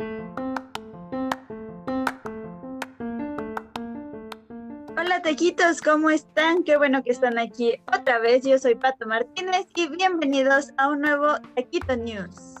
[0.00, 0.30] Hola
[5.24, 6.62] taquitos, ¿cómo están?
[6.62, 8.44] Qué bueno que están aquí otra vez.
[8.44, 11.26] Yo soy Pato Martínez y bienvenidos a un nuevo
[11.56, 12.54] Taquito News.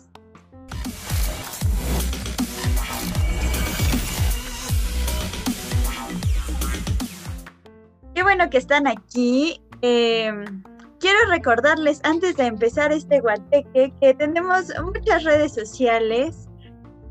[8.16, 9.62] Qué bueno que están aquí.
[9.82, 10.64] Em,
[10.98, 16.47] quiero recordarles antes de empezar este guateque que tenemos muchas redes sociales.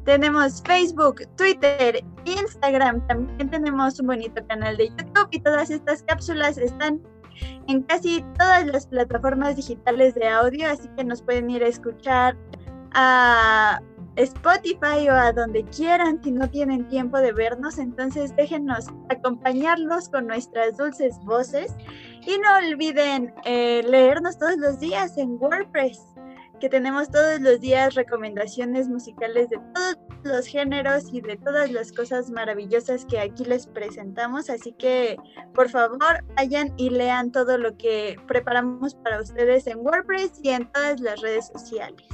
[0.07, 3.05] Tenemos Facebook, Twitter, Instagram.
[3.07, 7.01] También tenemos un bonito canal de YouTube y todas estas cápsulas están
[7.67, 12.37] en casi todas las plataformas digitales de audio, así que nos pueden ir a escuchar
[12.93, 13.81] a
[14.15, 17.77] Spotify o a donde quieran si no tienen tiempo de vernos.
[17.77, 21.75] Entonces déjenos acompañarlos con nuestras dulces voces
[22.25, 26.15] y no olviden eh, leernos todos los días en WordPress,
[26.59, 31.91] que tenemos todos los días recomendaciones musicales de todos los géneros y de todas las
[31.91, 34.49] cosas maravillosas que aquí les presentamos.
[34.49, 35.17] Así que
[35.53, 40.71] por favor vayan y lean todo lo que preparamos para ustedes en WordPress y en
[40.71, 42.07] todas las redes sociales.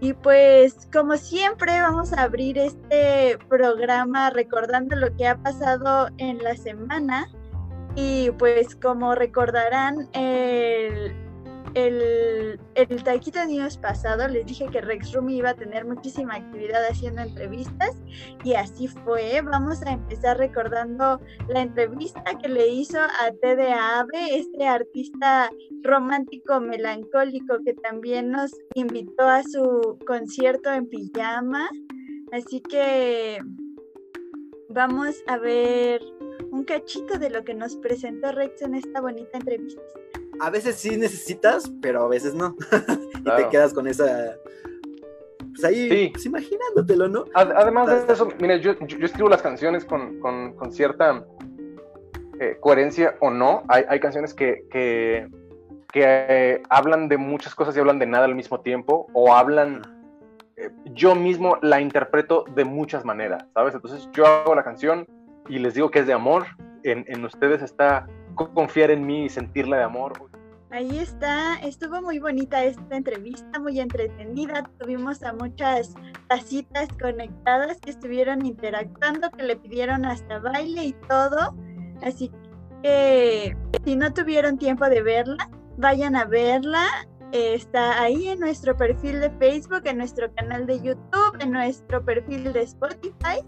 [0.00, 6.42] Y pues como siempre vamos a abrir este programa recordando lo que ha pasado en
[6.42, 7.28] la semana.
[7.94, 11.25] Y pues como recordarán, el,
[11.76, 12.58] el,
[13.04, 17.94] Taquito News pasado les dije que Rex Rumi iba a tener muchísima actividad haciendo entrevistas
[18.44, 19.42] y así fue.
[19.42, 25.50] Vamos a empezar recordando la entrevista que le hizo a Tede Ave, este artista
[25.82, 31.68] romántico melancólico que también nos invitó a su concierto en pijama.
[32.32, 33.38] Así que
[34.70, 36.00] vamos a ver
[36.50, 39.82] un cachito de lo que nos presentó Rex en esta bonita entrevista
[40.40, 42.56] a veces sí necesitas, pero a veces no.
[43.18, 44.36] y te quedas con esa.
[45.54, 47.24] Pues ahí, pues imaginándotelo, ¿no?
[47.34, 50.20] Además de eso, mire, yo, escribo las canciones con,
[50.70, 51.24] cierta
[52.38, 53.62] eh, coherencia o no.
[53.68, 55.28] Hay, canciones que, que,
[55.94, 59.82] eh, hablan de muchas cosas y hablan de nada al mismo tiempo, o hablan.
[60.56, 63.74] Eh, yo mismo la interpreto de muchas maneras, ¿sabes?
[63.74, 65.06] Entonces yo hago la canción
[65.48, 66.46] y les digo que es de amor.
[66.82, 70.12] En, en ustedes está confiar en mí y sentirla de amor.
[70.70, 74.68] Ahí está, estuvo muy bonita esta entrevista, muy entretenida.
[74.78, 75.94] Tuvimos a muchas
[76.28, 81.56] tacitas conectadas que estuvieron interactuando, que le pidieron hasta baile y todo.
[82.02, 82.32] Así
[82.82, 85.48] que si no tuvieron tiempo de verla,
[85.78, 86.84] vayan a verla.
[87.30, 92.52] Está ahí en nuestro perfil de Facebook, en nuestro canal de YouTube, en nuestro perfil
[92.52, 93.40] de Spotify,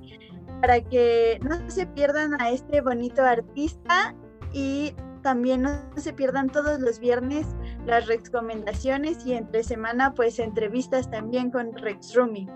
[0.61, 4.15] para que no se pierdan a este bonito artista
[4.53, 7.47] y también no se pierdan todos los viernes
[7.87, 12.49] las recomendaciones y entre semana pues entrevistas también con Rex Rumi.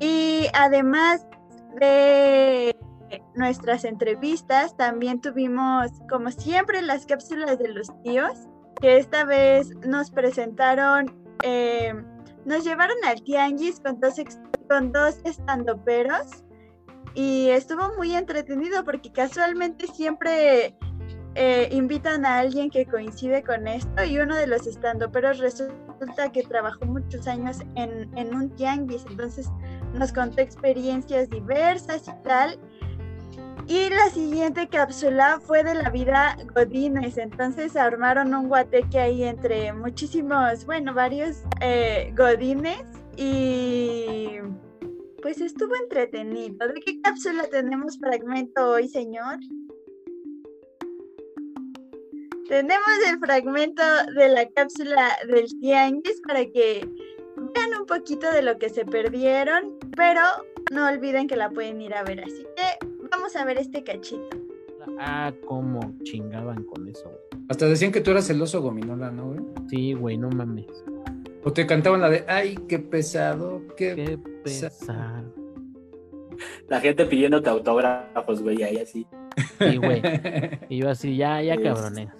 [0.00, 1.26] Y además
[1.80, 2.76] de
[3.34, 8.48] nuestras entrevistas, también tuvimos como siempre las cápsulas de los tíos,
[8.80, 11.94] que esta vez nos presentaron, eh,
[12.44, 14.14] nos llevaron al tianguis con dos,
[14.68, 16.44] con dos estandoperos
[17.14, 20.76] y estuvo muy entretenido porque casualmente siempre
[21.34, 24.62] eh, invitan a alguien que coincide con esto y uno de los
[25.12, 29.48] pero resulta que trabajó muchos años en, en un tianguis, entonces
[29.94, 32.58] nos contó experiencias diversas y tal.
[33.66, 39.72] Y la siguiente cápsula fue de la vida Godines, entonces armaron un guateque ahí entre
[39.74, 42.82] muchísimos, bueno, varios eh, Godines
[43.16, 44.38] y
[45.22, 46.68] pues estuvo entretenido.
[46.68, 49.38] ¿De qué cápsula tenemos fragmento hoy, señor?
[52.48, 53.82] Tenemos el fragmento
[54.16, 56.88] de la cápsula del tianguis para que
[57.54, 60.22] vean un poquito de lo que se perdieron, pero
[60.72, 62.20] no olviden que la pueden ir a ver.
[62.20, 64.48] Así que vamos a ver este cachito.
[64.98, 67.10] Ah, cómo chingaban con eso,
[67.48, 69.40] Hasta decían que tú eras el oso gominola, ¿no, güey?
[69.68, 70.66] Sí, güey, no mames.
[71.48, 75.32] O te cantaban la de, ay, qué pesado, qué, pesado.
[76.68, 79.06] La gente pidiéndote autógrafos, güey, ahí así.
[79.58, 80.02] Sí, güey.
[80.68, 82.10] Y yo así, ya, ya cabrones.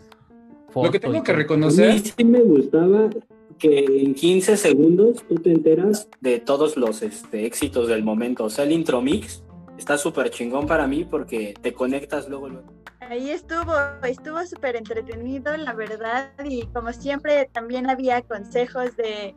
[0.74, 1.90] Lo que tengo que reconocer.
[1.90, 3.10] A mí sí me gustaba
[3.58, 8.44] que en 15 segundos tú te enteras de todos los este, éxitos del momento.
[8.44, 9.44] O sea, el intro mix
[9.76, 12.72] está súper chingón para mí porque te conectas luego, luego.
[13.08, 19.34] Ahí estuvo, estuvo súper entretenido, la verdad, y como siempre también había consejos de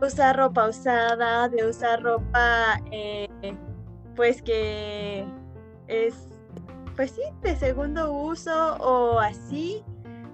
[0.00, 3.28] usar ropa usada, de usar ropa eh,
[4.16, 5.26] pues que
[5.86, 6.14] es
[6.96, 9.84] pues sí, de segundo uso o así,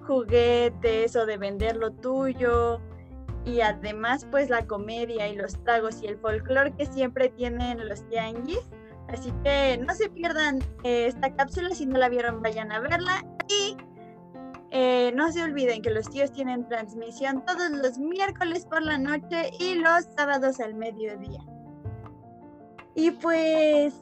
[0.07, 2.79] juguetes o de vender lo tuyo.
[3.45, 8.07] y además pues la comedia y los tragos y el folclore que siempre tienen los
[8.09, 8.67] tianguis.
[9.15, 13.25] Así que no se pierdan eh, esta cápsula, si no la vieron vayan a verla
[13.47, 13.77] y
[14.71, 19.51] eh, no se olviden que los tíos tienen transmisión todos los miércoles por la noche
[19.57, 21.39] y los sábados al mediodía.
[22.93, 23.93] Y pues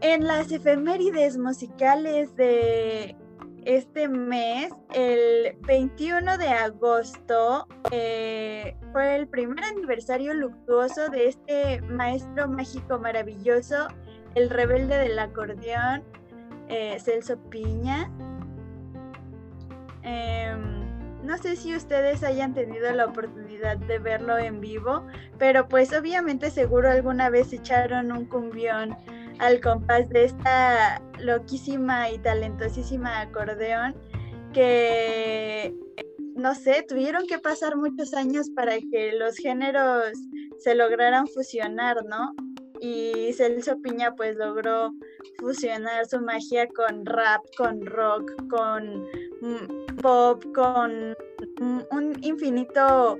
[0.00, 3.16] en las efemérides musicales de
[3.64, 12.48] este mes, el 21 de agosto, eh, fue el primer aniversario luctuoso de este maestro
[12.48, 13.88] mágico maravilloso,
[14.34, 16.02] el rebelde del acordeón,
[16.68, 18.10] eh, Celso Piña.
[20.02, 20.80] Em,
[21.24, 25.06] no sé si ustedes hayan tenido la oportunidad de verlo en vivo,
[25.38, 28.96] pero pues obviamente seguro alguna vez echaron un cumbión
[29.38, 33.94] al compás de esta loquísima y talentosísima acordeón
[34.52, 35.74] que,
[36.34, 40.12] no sé, tuvieron que pasar muchos años para que los géneros
[40.58, 42.34] se lograran fusionar, ¿no?
[42.80, 44.92] Y Celso Piña pues logró
[45.38, 49.04] fusionar su magia con rap, con rock, con
[49.40, 51.14] mm, pop, con
[51.90, 53.18] un infinito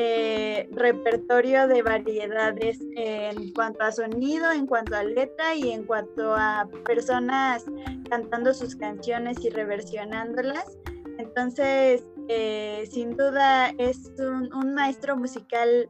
[0.00, 6.36] eh, repertorio de variedades en cuanto a sonido, en cuanto a letra y en cuanto
[6.36, 7.64] a personas
[8.08, 10.78] cantando sus canciones y reversionándolas.
[11.18, 15.88] Entonces, eh, sin duda es un maestro musical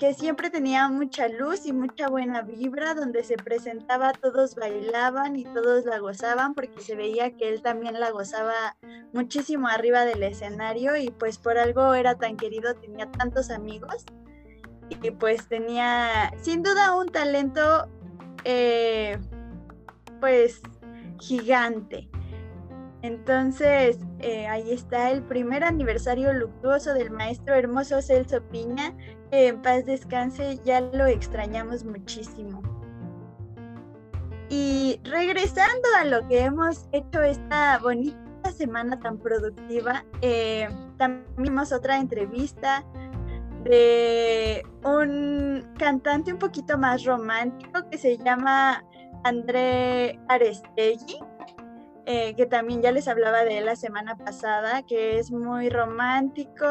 [0.00, 5.44] que siempre tenía mucha luz y mucha buena vibra, donde se presentaba, todos bailaban y
[5.44, 8.78] todos la gozaban, porque se veía que él también la gozaba
[9.12, 14.06] muchísimo arriba del escenario y pues por algo era tan querido, tenía tantos amigos
[14.88, 17.86] y pues tenía sin duda un talento
[18.44, 19.18] eh,
[20.18, 20.62] pues
[21.20, 22.08] gigante.
[23.02, 28.94] Entonces, eh, ahí está el primer aniversario luctuoso del maestro hermoso Celso Piña,
[29.30, 32.62] en paz descanse, ya lo extrañamos muchísimo.
[34.48, 40.68] Y regresando a lo que hemos hecho esta bonita semana tan productiva, eh,
[40.98, 42.84] también vimos otra entrevista
[43.62, 48.84] de un cantante un poquito más romántico que se llama
[49.22, 51.18] André Arestegui,
[52.06, 56.66] eh, que también ya les hablaba de él la semana pasada, que es muy romántico.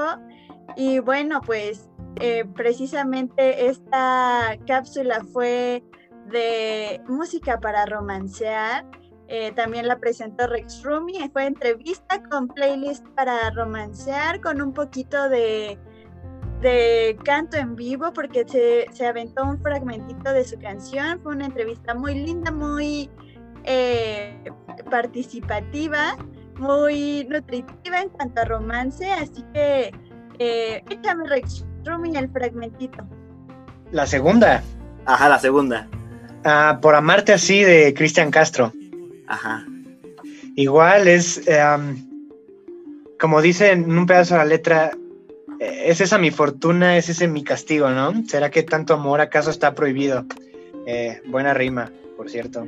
[0.75, 5.83] Y bueno, pues eh, precisamente esta cápsula fue
[6.27, 8.85] de música para romancear.
[9.27, 11.29] Eh, también la presentó Rex Rumi.
[11.31, 15.77] Fue entrevista con playlist para romancear, con un poquito de,
[16.61, 21.21] de canto en vivo, porque se, se, aventó un fragmentito de su canción.
[21.21, 23.09] Fue una entrevista muy linda, muy
[23.65, 24.51] eh,
[24.89, 26.17] participativa,
[26.57, 29.09] muy nutritiva en cuanto a romance.
[29.12, 29.91] Así que
[30.39, 33.03] échame Rex Rumi, el fragmentito.
[33.91, 34.63] La segunda.
[35.05, 35.87] Ajá, la segunda.
[36.43, 38.73] Ah, por amarte así de Cristian Castro.
[39.27, 39.65] Ajá.
[40.55, 42.05] Igual es, em,
[43.19, 44.91] como dice en un pedazo de la letra,
[45.59, 48.23] es esa mi fortuna, es ese mi castigo, ¿no?
[48.27, 50.25] ¿Será que tanto amor acaso está prohibido?
[50.85, 52.65] Eh, buena rima, por cierto.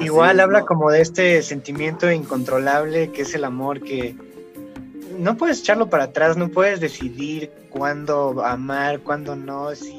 [0.00, 4.16] Igual habla como de este sentimiento incontrolable que es el amor que,
[5.18, 9.74] no puedes echarlo para atrás, no puedes decidir cuándo amar, cuándo no.
[9.74, 9.98] Sí.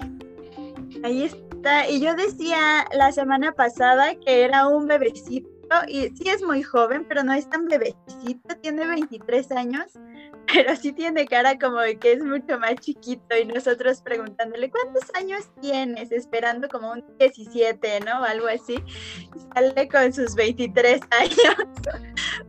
[1.04, 1.90] Ahí está.
[1.90, 5.48] Y yo decía la semana pasada que era un bebecito,
[5.88, 9.86] y sí es muy joven, pero no es tan bebecito, tiene 23 años,
[10.54, 15.04] pero sí tiene cara como de que es mucho más chiquito y nosotros preguntándole cuántos
[15.16, 18.24] años tienes, esperando como un 17, ¿no?
[18.24, 18.76] Algo así.
[19.54, 21.72] Sale con sus 23 años,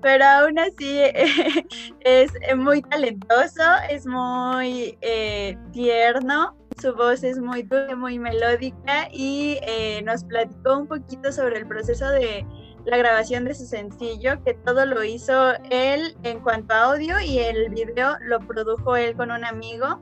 [0.02, 1.00] pero aún así
[2.00, 6.56] es muy talentoso, es muy eh, tierno.
[6.80, 11.68] Su voz es muy dulce, muy melódica y eh, nos platicó un poquito sobre el
[11.68, 12.44] proceso de
[12.84, 17.38] la grabación de su sencillo, que todo lo hizo él en cuanto a audio y
[17.38, 20.00] el video lo produjo él con un amigo.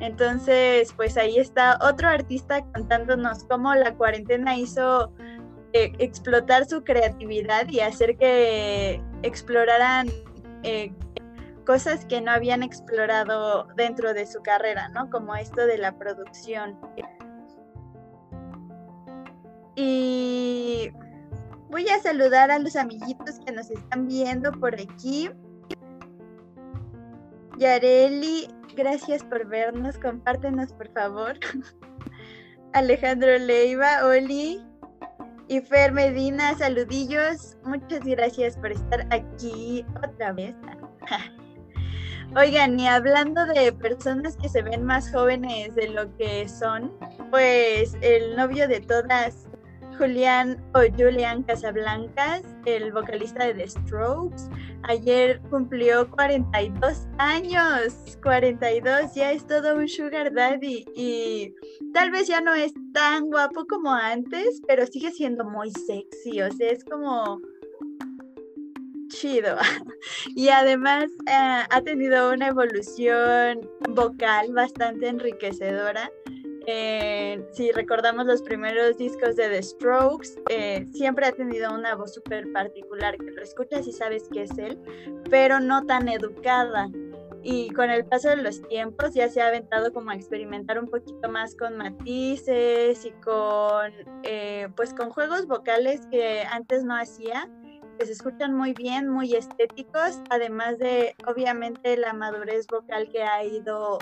[0.00, 5.12] Entonces, pues ahí está otro artista contándonos cómo la cuarentena hizo
[5.74, 10.08] eh, explotar su creatividad y hacer que exploraran
[10.62, 10.92] eh,
[11.64, 15.08] cosas que no habían explorado dentro de su carrera, ¿no?
[15.10, 16.78] Como esto de la producción.
[19.76, 20.92] Y
[21.72, 25.30] Voy a saludar a los amiguitos que nos están viendo por aquí.
[27.56, 29.96] Yareli, gracias por vernos.
[29.96, 31.38] Compártenos, por favor.
[32.74, 34.62] Alejandro Leiva, Oli
[35.48, 37.56] y Fer Medina, saludillos.
[37.64, 40.54] Muchas gracias por estar aquí otra vez.
[42.36, 46.92] Oigan, y hablando de personas que se ven más jóvenes de lo que son,
[47.30, 49.48] pues el novio de todas,
[49.98, 54.44] Julián o Julian Casablancas, el vocalista de The Strokes,
[54.84, 61.54] ayer cumplió 42 años, 42, ya es todo un sugar daddy y
[61.92, 66.50] tal vez ya no es tan guapo como antes, pero sigue siendo muy sexy, o
[66.52, 67.40] sea, es como
[69.08, 69.56] chido.
[70.34, 76.10] y además eh, ha tenido una evolución vocal bastante enriquecedora.
[76.66, 82.14] Eh, si recordamos los primeros discos de The Strokes, eh, siempre ha tenido una voz
[82.14, 84.78] súper particular, que lo escuchas y sabes que es él,
[85.30, 86.88] pero no tan educada.
[87.44, 90.86] Y con el paso de los tiempos ya se ha aventado como a experimentar un
[90.88, 93.92] poquito más con matices y con,
[94.76, 97.50] pues con juegos vocales que antes no hacía
[97.98, 103.98] se escuchan muy bien, muy estéticos, además de obviamente la madurez vocal que ha ido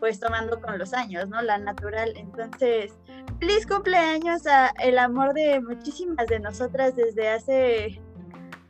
[0.00, 1.40] pues tomando con los años, ¿no?
[1.42, 2.12] La natural.
[2.16, 2.92] Entonces,
[3.38, 8.00] feliz cumpleaños a el amor de muchísimas de nosotras desde hace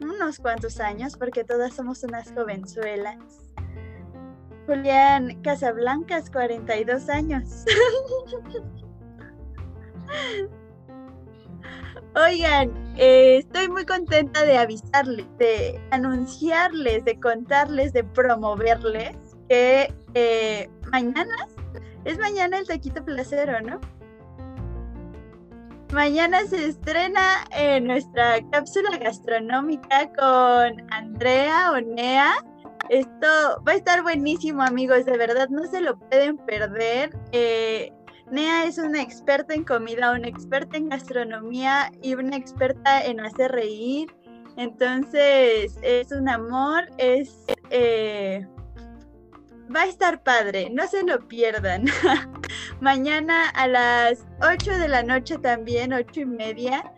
[0.01, 3.19] unos cuantos años, porque todas somos unas jovenzuelas.
[4.67, 7.65] Julián Casablancas, 42 años.
[12.17, 19.17] Oigan, eh, estoy muy contenta de avisarles, de anunciarles, de contarles, de promoverles
[19.49, 21.49] que eh, mañana,
[22.05, 23.81] es mañana el taquito placero, ¿no?
[25.93, 32.33] Mañana se estrena en nuestra cápsula gastronómica con Andrea Onea.
[32.91, 33.27] Esto
[33.67, 37.11] va a estar buenísimo, amigos, de verdad, no se lo pueden perder.
[37.33, 37.93] Eh,
[38.31, 43.53] Nea es una experta en comida, una experta en gastronomía y una experta en hacer
[43.53, 44.15] reír.
[44.57, 47.45] Entonces, es un amor, es...
[47.71, 48.47] Eh,
[49.75, 51.87] va a estar padre, no se lo pierdan.
[52.81, 56.93] Mañana a las 8 de la noche también, 8 y media,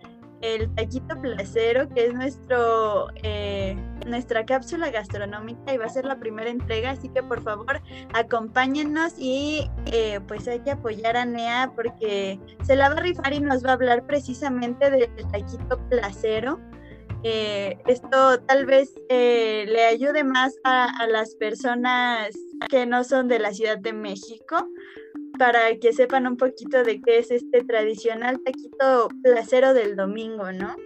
[0.54, 3.76] el taquito placero, que es nuestro eh,
[4.06, 7.80] nuestra cápsula gastronómica y va a ser la primera entrega, así que por favor
[8.14, 13.32] acompáñennos y eh, pues hay que apoyar a Nea porque se la va a rifar
[13.32, 16.60] y nos va a hablar precisamente del taquito placero.
[17.22, 22.30] Eh, esto tal vez le ayude más a las personas
[22.68, 24.68] que no son de la Ciudad de México,
[25.38, 30.76] para que sepan un poquito de qué es este tradicional taquito placero del domingo, ¿no?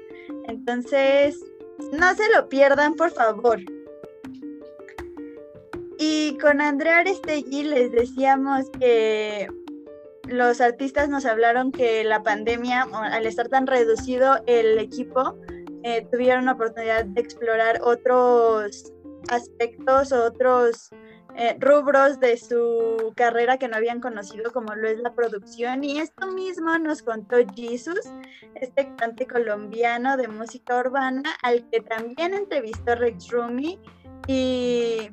[0.46, 1.38] Entonces,
[1.92, 3.60] no se lo pierdan, por favor.
[5.98, 9.48] Y con Andrea Arestegui les decíamos que
[10.28, 15.36] los artistas nos hablaron que la pandemia, al estar tan reducido el equipo,
[15.82, 18.92] eh, tuvieron la oportunidad de explorar otros
[19.28, 20.90] aspectos, otros
[21.36, 25.84] eh, rubros de su carrera que no habían conocido, como lo es la producción.
[25.84, 28.00] Y esto mismo nos contó Jesus,
[28.54, 33.78] este cantante colombiano de música urbana, al que también entrevistó Rex Rumi.
[34.26, 35.10] Y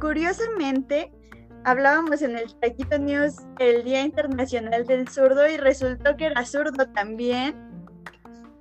[0.00, 1.12] curiosamente,
[1.64, 6.86] hablábamos en el Taquito News el Día Internacional del Zurdo y resultó que era zurdo
[6.92, 7.68] también.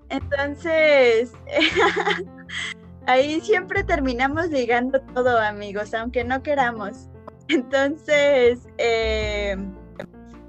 [0.10, 1.34] Entonces,
[3.08, 7.10] ahí siempre terminamos ligando todo, amigos, aunque no queramos.
[7.48, 9.56] Entonces, eh,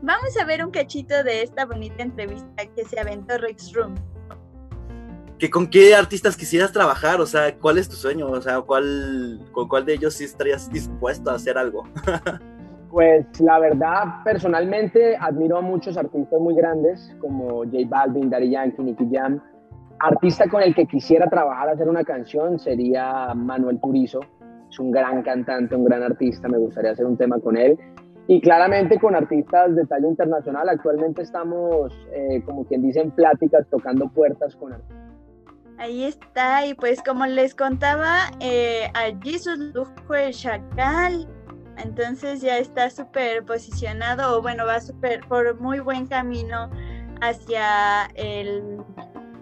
[0.02, 3.94] vamos a ver un cachito de esta bonita entrevista que se aventó Rex Room.
[5.38, 7.20] ¿Que ¿Con qué artistas quisieras trabajar?
[7.20, 8.26] O sea, ¿cuál es tu sueño?
[8.26, 11.84] O sea, ¿cuál, ¿con cuál de ellos sí estarías dispuesto a hacer algo?
[12.90, 18.82] pues la verdad, personalmente admiro a muchos artistas muy grandes como J Balvin, Daddy Yankee,
[18.82, 19.40] Nicky Jam
[20.00, 24.20] Artista con el que quisiera trabajar, hacer una canción, sería Manuel Turizo.
[24.70, 27.76] Es un gran cantante, un gran artista, me gustaría hacer un tema con él.
[28.28, 33.66] Y claramente con artistas de talla internacional, actualmente estamos, eh, como quien dice, en pláticas,
[33.70, 34.98] tocando puertas con artistas.
[35.78, 41.26] Ahí está, y pues como les contaba, eh, allí su lujo el Chacal,
[41.82, 46.68] entonces ya está súper posicionado, o bueno, va súper por muy buen camino
[47.20, 48.78] hacia el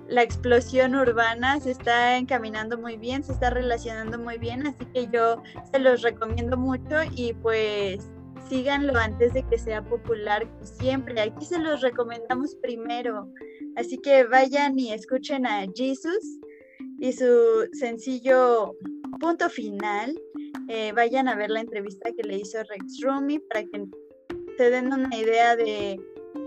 [0.09, 5.09] la explosión urbana se está encaminando muy bien, se está relacionando muy bien, así que
[5.13, 8.09] yo se los recomiendo mucho y pues
[8.49, 11.21] síganlo antes de que sea popular siempre.
[11.21, 13.29] Aquí se los recomendamos primero.
[13.77, 16.39] Así que vayan y escuchen a Jesus
[16.99, 18.75] y su sencillo
[19.21, 20.15] punto final.
[20.69, 23.85] Eh, vayan a ver la entrevista que le hizo Rex Rumi para que
[24.57, 26.01] se den una idea de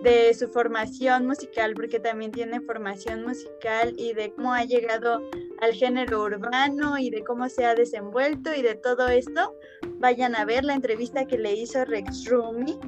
[0.03, 5.21] de su formación musical, porque también tiene formación musical y de cómo ha llegado
[5.61, 9.55] al género urbano y de cómo se ha desenvuelto y de todo esto,
[9.97, 12.79] vayan a ver la entrevista que le hizo Rex Rumi.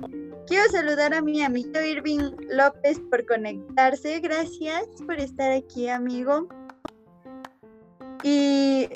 [0.47, 4.19] Quiero saludar a mi amigo Irving López por conectarse.
[4.19, 6.47] Gracias por estar aquí, amigo.
[8.23, 8.89] Y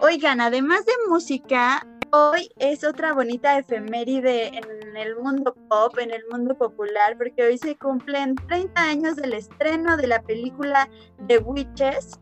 [0.00, 6.22] oigan, además de música, hoy es otra bonita efeméride en el mundo pop, en el
[6.30, 10.88] mundo popular, porque hoy se cumplen 30 años del estreno de la película
[11.26, 12.20] The Witches.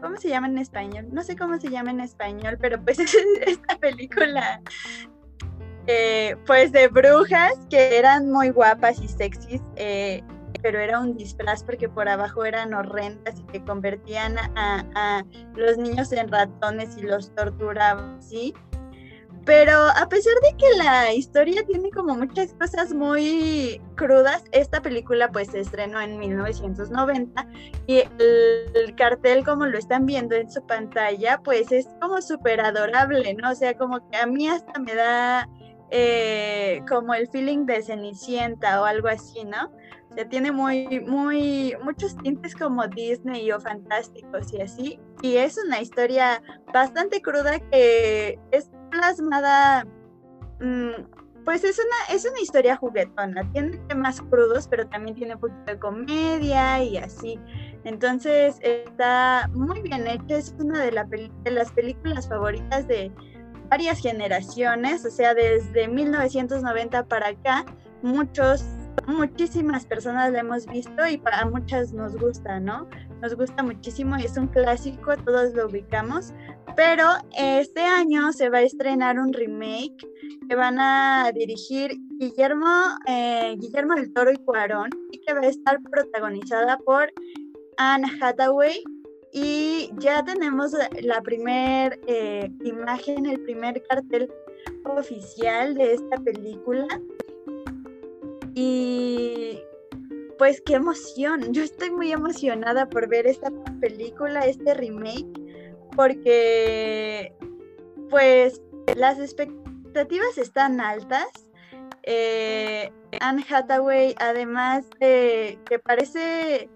[0.00, 1.08] ¿Cómo se llama en español?
[1.10, 4.60] No sé cómo se llama en español, pero pues es esta película
[5.86, 9.62] eh, pues de brujas que eran muy guapas y sexys.
[9.76, 10.22] Eh,
[10.62, 15.24] pero era un disfraz porque por abajo eran horrendas y que convertían a,
[15.54, 18.54] los niños en ratones y los torturaban, ¿sí?
[19.48, 25.30] Pero a pesar de que la historia tiene como muchas cosas muy crudas, esta película
[25.32, 27.46] pues se estrenó en 1990
[27.86, 33.32] y el, cartel como lo están viendo en su pantalla pues es como súper adorable,
[33.32, 33.52] ¿no?
[33.52, 35.48] O sea, como que a mí hasta me da
[35.90, 39.72] eh, como el feeling de Cenicienta o algo así, ¿no?
[40.30, 45.00] tiene muy, muy, muchos tintes como Disney o fantásticos y así.
[45.22, 49.84] Y es una historia bastante cruda que es plasmada,
[50.60, 53.50] mm, pues es una, es una historia juguetona.
[53.52, 57.38] Tiene temas crudos, pero también tiene un poquito de comedia y así.
[57.84, 60.36] Entonces está muy bien hecha.
[60.36, 63.10] Es una de, de las películas favoritas de
[63.70, 67.64] varias generaciones, o sea, desde 1990 para acá,
[68.02, 68.64] muchos
[69.06, 72.88] muchísimas personas la hemos visto y para muchas nos gusta, ¿no?
[73.20, 76.32] Nos gusta muchísimo es un clásico, todos lo ubicamos,
[76.76, 77.04] pero
[77.36, 79.96] este año se va a estrenar un remake
[80.48, 82.66] que van a dirigir Guillermo,
[83.06, 87.12] eh, Guillermo del Toro y Cuarón y que va a estar protagonizada por
[87.76, 88.82] Anne Hathaway.
[89.32, 90.72] Y ya tenemos
[91.02, 94.32] la primera eh, imagen, el primer cartel
[94.84, 96.86] oficial de esta película.
[98.54, 99.60] Y
[100.38, 101.52] pues qué emoción.
[101.52, 105.26] Yo estoy muy emocionada por ver esta película, este remake,
[105.94, 107.34] porque
[108.08, 108.62] pues
[108.96, 111.26] las expectativas están altas.
[112.04, 116.70] Eh, Anne Hathaway, además de que parece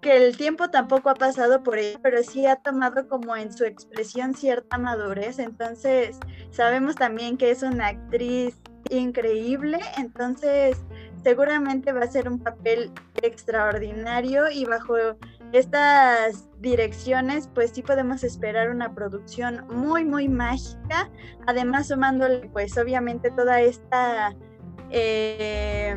[0.00, 3.64] que el tiempo tampoco ha pasado por ella, pero sí ha tomado como en su
[3.64, 5.38] expresión cierta madurez.
[5.38, 6.18] Entonces,
[6.50, 8.54] sabemos también que es una actriz
[8.90, 10.78] increíble, entonces
[11.22, 12.90] seguramente va a ser un papel
[13.22, 14.94] extraordinario y bajo
[15.52, 21.10] estas direcciones pues sí podemos esperar una producción muy muy mágica,
[21.46, 24.34] además sumándole pues obviamente toda esta
[24.90, 25.96] eh,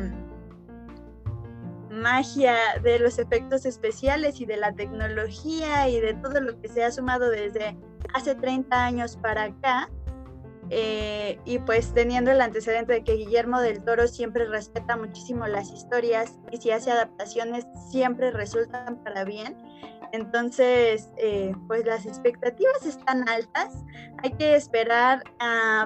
[1.90, 6.82] magia de los efectos especiales y de la tecnología y de todo lo que se
[6.82, 7.76] ha sumado desde
[8.14, 9.88] hace 30 años para acá,
[10.74, 15.70] eh, y pues teniendo el antecedente de que Guillermo del Toro siempre respeta muchísimo las
[15.70, 19.54] historias y si hace adaptaciones siempre resultan para bien.
[20.12, 23.84] Entonces, eh, pues las expectativas están altas.
[24.22, 25.22] Hay que esperar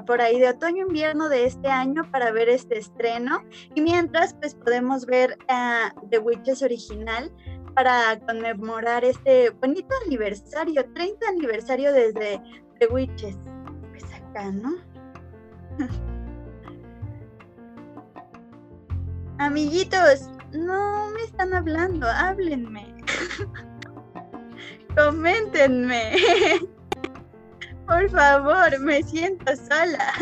[0.06, 3.42] por ahí de otoño-invierno de este año para ver este estreno.
[3.74, 7.32] Y mientras, pues podemos ver uh, The Witches original
[7.74, 12.40] para conmemorar este bonito aniversario, 30 aniversario desde
[12.78, 13.36] The Witches.
[14.44, 14.76] ¿No?
[19.38, 22.94] Amiguitos, no me están hablando, háblenme.
[24.96, 26.12] Coméntenme.
[27.86, 30.12] Por favor, me siento sola.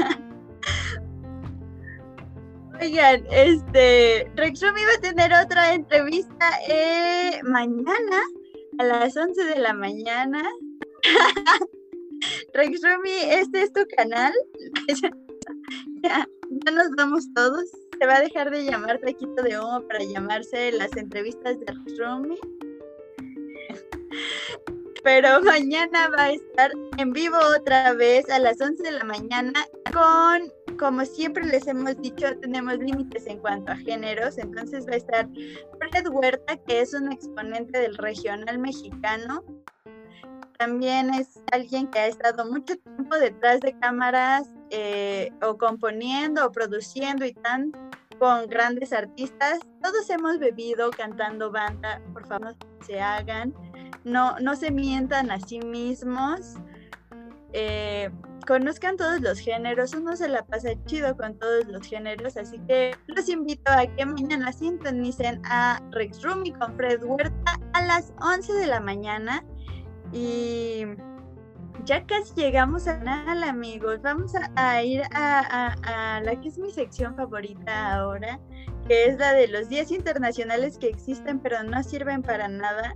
[2.80, 8.20] Oigan, este, Rexumi va a tener otra entrevista eh, mañana
[8.78, 10.42] a las 11 de la mañana.
[12.54, 14.32] Rexrumi, este es tu canal.
[16.04, 16.28] ya,
[16.72, 17.64] nos vamos todos.
[17.98, 22.38] Se va a dejar de llamar Taquito de Humo para llamarse las entrevistas de Rexrumi.
[25.02, 29.66] Pero mañana va a estar en vivo otra vez a las 11 de la mañana
[29.92, 34.38] con, como siempre les hemos dicho, tenemos límites en cuanto a géneros.
[34.38, 35.28] Entonces va a estar
[35.78, 39.42] Fred Huerta, que es un exponente del regional mexicano
[40.64, 46.52] también es alguien que ha estado mucho tiempo detrás de cámaras eh, o componiendo o
[46.52, 47.70] produciendo y tan
[48.18, 49.58] con grandes artistas.
[49.82, 53.52] Todos hemos bebido cantando banda, por favor, no se hagan,
[54.04, 56.54] no, no se mientan a sí mismos.
[57.52, 58.10] Eh,
[58.46, 62.96] conozcan todos los géneros, uno se la pasa chido con todos los géneros, así que
[63.06, 68.54] los invito a que mañana sintonicen a Rex Rumi con Fred Huerta a las 11
[68.54, 69.44] de la mañana
[70.14, 70.86] y
[71.84, 74.00] ya casi llegamos a nada, amigos.
[74.00, 78.38] Vamos a, ir a, la que es mi sección favorita ahora,
[78.86, 82.94] que es la de los días internacionales que existen pero no sirven para nada.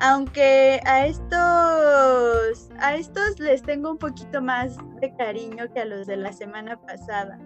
[0.00, 6.06] Aunque a estos, a estos les tengo un poquito más de cariño que a los
[6.06, 7.38] de la semana pasada.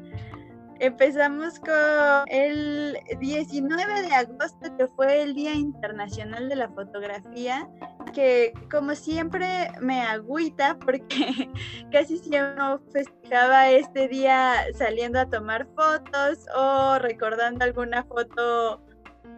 [0.78, 7.68] Empezamos con el 19 de agosto, que fue el Día Internacional de la Fotografía,
[8.12, 11.48] que como siempre me agüita porque
[11.92, 18.82] casi siempre festejaba este día saliendo a tomar fotos o recordando alguna foto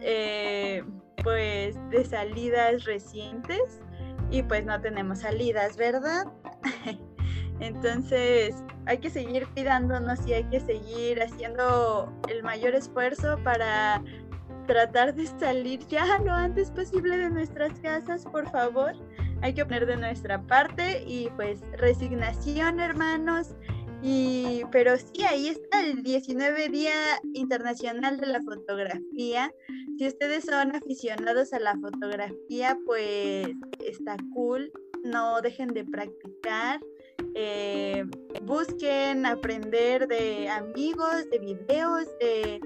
[0.01, 0.83] eh,
[1.23, 3.81] pues de salidas recientes
[4.29, 6.25] y pues no tenemos salidas, ¿verdad?
[7.59, 14.03] Entonces hay que seguir cuidándonos y hay que seguir haciendo el mayor esfuerzo para
[14.65, 18.93] tratar de salir ya lo antes posible de nuestras casas, por favor.
[19.41, 23.49] Hay que poner de nuestra parte y pues resignación, hermanos.
[24.01, 26.93] Y, pero sí, ahí está el 19 Día
[27.33, 29.51] Internacional de la Fotografía.
[29.97, 33.47] Si ustedes son aficionados a la fotografía, pues
[33.83, 34.71] está cool.
[35.03, 36.79] No dejen de practicar
[37.33, 38.05] eh,
[38.43, 42.61] busquen aprender de amigos, de videos, de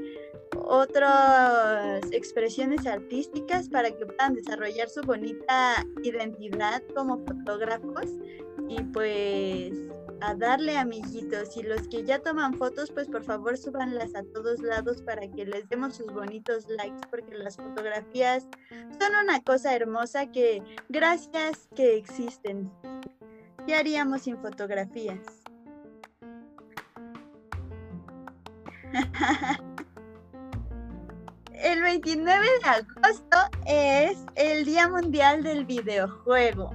[0.70, 8.06] otras expresiones artísticas para que puedan desarrollar su bonita identidad como fotógrafos
[8.68, 9.74] y pues
[10.22, 14.60] a darle amiguitos y los que ya toman fotos pues por favor súbanlas a todos
[14.60, 20.32] lados para que les demos sus bonitos likes porque las fotografías son una cosa hermosa
[20.32, 22.70] que gracias que existen
[23.70, 25.20] ¿Qué haríamos sin fotografías?
[31.62, 36.72] el 29 de agosto es el Día Mundial del Videojuego.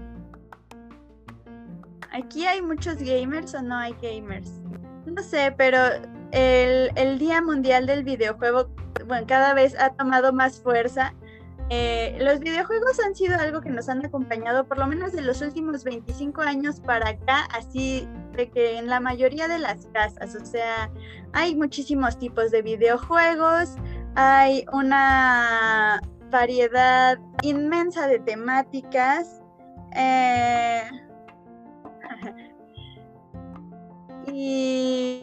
[2.12, 4.60] ¿Aquí hay muchos gamers o no hay gamers?
[5.06, 5.78] No sé, pero
[6.32, 8.68] el, el Día Mundial del Videojuego,
[9.06, 11.14] bueno, cada vez ha tomado más fuerza
[11.70, 15.40] eh, los videojuegos han sido algo que nos han acompañado por lo menos de los
[15.40, 20.44] últimos 25 años para acá, así de que en la mayoría de las casas, o
[20.44, 20.90] sea,
[21.32, 23.76] hay muchísimos tipos de videojuegos,
[24.14, 26.00] hay una
[26.30, 29.42] variedad inmensa de temáticas.
[29.96, 30.82] Eh,
[34.32, 35.22] y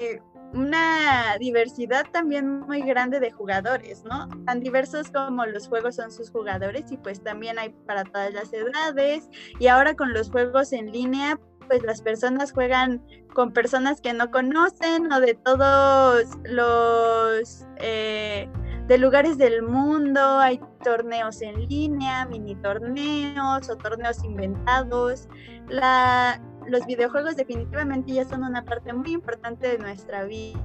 [0.53, 4.27] una diversidad también muy grande de jugadores, ¿no?
[4.45, 8.51] Tan diversos como los juegos son sus jugadores y pues también hay para todas las
[8.51, 13.01] edades y ahora con los juegos en línea pues las personas juegan
[13.33, 18.49] con personas que no conocen o de todos los eh,
[18.87, 25.27] de lugares del mundo, hay torneos en línea, mini torneos o torneos inventados.
[25.69, 30.59] La, los videojuegos definitivamente ya son una parte muy importante de nuestra vida.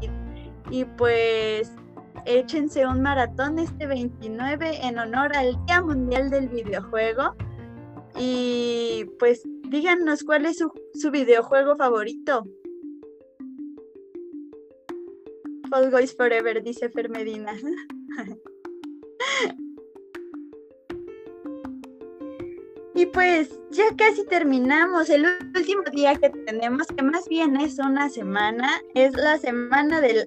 [0.71, 1.73] Y pues
[2.25, 7.35] échense un maratón este 29 en honor al Día Mundial del Videojuego.
[8.19, 12.45] Y pues díganos cuál es su, su videojuego favorito.
[15.69, 17.55] Fall Guys Forever, dice Fermedina.
[22.95, 25.11] Y pues ya casi terminamos.
[25.11, 30.27] El último día que tenemos, que más bien es una semana, es la semana del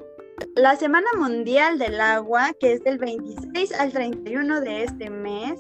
[0.56, 5.60] la Semana Mundial del Agua, que es del 26 al 31 de este mes.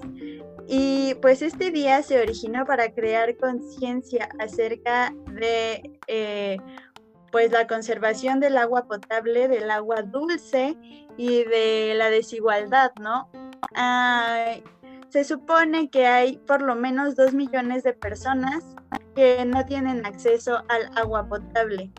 [0.67, 6.57] Y pues este día se originó para crear conciencia acerca de eh,
[7.31, 10.77] pues la conservación del agua potable, del agua dulce
[11.17, 13.29] y de la desigualdad, ¿no?
[15.09, 18.63] se supone que hay por lo menos dos millones de personas
[19.15, 21.91] que no tienen acceso al agua potable.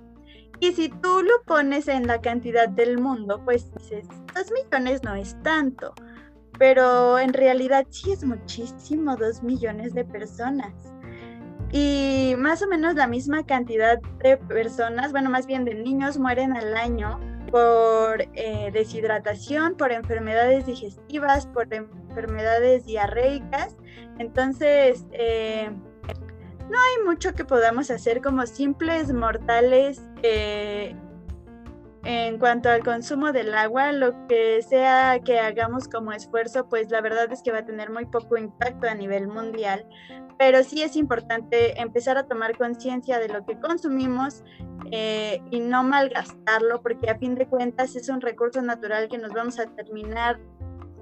[0.60, 5.14] Y si tú lo pones en la cantidad del mundo, pues dices, dos millones no
[5.14, 5.94] es tanto,
[6.58, 10.89] pero en realidad sí es muchísimo, dos millones de personas.
[11.72, 16.56] Y más o menos la misma cantidad de personas, bueno, más bien de niños mueren
[16.56, 23.76] al año por eh, deshidratación, por enfermedades digestivas, por enfermedades diarreicas.
[24.18, 25.70] Entonces, eh,
[26.70, 30.94] no hay mucho que podamos hacer como simples mortales eh,
[32.04, 37.00] en cuanto al consumo del agua, lo que sea que hagamos como esfuerzo, pues la
[37.00, 39.86] verdad es que va a tener muy poco impacto a nivel mundial,
[40.38, 44.42] pero sí es importante empezar a tomar conciencia de lo que consumimos
[44.90, 49.32] eh, y no malgastarlo, porque a fin de cuentas es un recurso natural que nos
[49.32, 50.40] vamos a terminar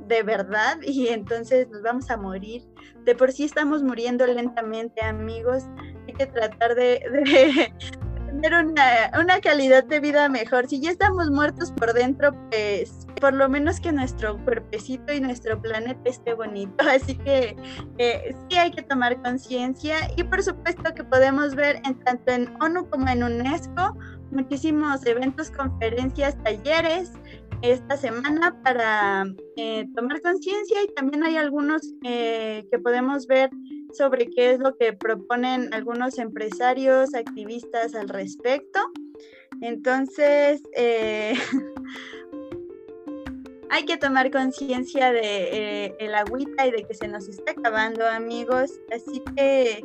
[0.08, 2.62] de verdad y entonces nos vamos a morir.
[3.04, 5.64] De por sí estamos muriendo lentamente, amigos.
[6.06, 7.72] Hay que tratar de,
[8.40, 10.68] tener una, una, calidad de vida mejor.
[10.68, 15.60] Si ya estamos muertos por dentro, pues por lo menos que nuestro cuerpecito y nuestro
[15.60, 16.72] planeta esté bonito.
[16.88, 17.56] Así que
[17.98, 22.54] eh, sí hay que tomar conciencia y por supuesto que podemos ver en tanto en
[22.62, 23.96] ONU como en UNESCO
[24.30, 27.12] muchísimos eventos, conferencias, talleres
[27.62, 33.50] esta semana para eh, tomar conciencia y también hay algunos eh, que podemos ver
[33.92, 38.80] sobre qué es lo que proponen algunos empresarios, activistas al respecto.
[39.60, 41.34] Entonces, eh,
[43.70, 48.72] hay que tomar conciencia de el agüita y de que se nos está acabando, amigos.
[48.92, 49.84] Así que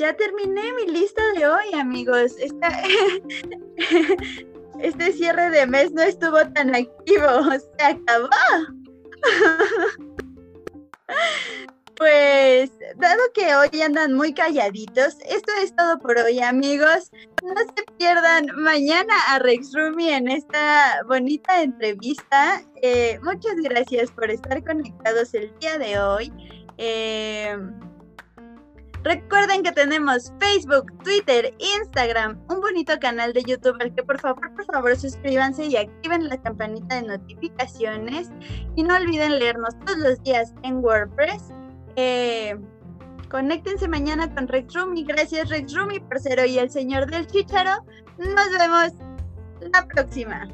[0.00, 2.34] ya terminé mi lista de hoy, amigos.
[4.80, 7.26] este cierre de mes no estuvo tan activo.
[7.78, 8.30] Se acabó.
[12.00, 17.10] Pues, dado que hoy andan muy calladitos, esto es todo por hoy, amigos.
[17.42, 22.62] No se pierdan mañana a Rex Rumi en esta bonita entrevista.
[22.80, 26.32] Eh, muchas gracias por estar conectados el día de hoy.
[26.78, 27.54] Eh,
[29.02, 34.54] Recuerden que tenemos Facebook, Twitter, Instagram, un bonito canal de YouTube al que por favor,
[34.54, 38.30] por favor suscríbanse y activen la campanita de notificaciones.
[38.76, 41.50] Y no olviden leernos todos los días en WordPress.
[41.96, 42.56] Eh,
[43.28, 45.04] conéctense mañana con Rex Rumi.
[45.04, 47.84] Gracias Rex Rumi por ser hoy el señor del chicharo.
[48.18, 48.92] Nos vemos
[49.72, 50.48] la próxima.